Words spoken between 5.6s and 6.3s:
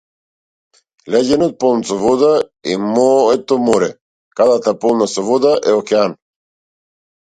е океан.